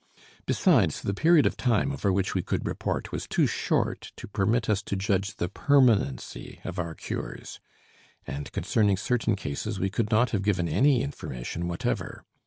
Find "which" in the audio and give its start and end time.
2.11-2.33